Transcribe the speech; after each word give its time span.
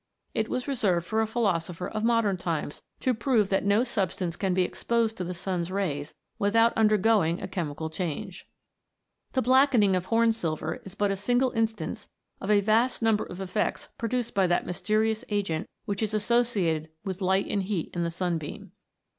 It 0.33 0.49
was 0.49 0.67
reserved 0.67 1.05
for 1.05 1.21
a 1.21 1.27
philosopher 1.27 1.87
of 1.87 2.03
modern 2.03 2.35
times 2.35 2.81
to 3.01 3.13
prove 3.13 3.49
that 3.49 3.63
no 3.63 3.83
substance 3.83 4.35
can 4.35 4.51
be 4.51 4.63
exposed 4.63 5.15
to 5.17 5.23
the 5.23 5.35
sun's 5.35 5.71
rays 5.71 6.15
without 6.39 6.73
undergoing 6.75 7.39
a 7.39 7.47
chemical 7.47 7.87
change. 7.87 8.47
The 9.33 9.43
blackeningof 9.43 10.05
horn 10.05 10.31
silver 10.33 10.79
is 10.83 10.95
but 10.95 11.11
a 11.11 11.15
single 11.15 11.51
instance 11.51 12.09
of 12.39 12.49
a 12.49 12.61
vast 12.61 13.03
number 13.03 13.25
of 13.25 13.39
effects 13.39 13.89
produced 13.99 14.33
by 14.33 14.47
that 14.47 14.65
mys 14.65 14.81
terious 14.81 15.23
agent 15.29 15.69
which 15.85 16.01
is 16.01 16.15
associated 16.15 16.89
with 17.03 17.21
light 17.21 17.45
and 17.45 17.61
heat 17.61 17.91
in 17.95 18.01
the 18.03 18.09
sunbeam. 18.09 18.71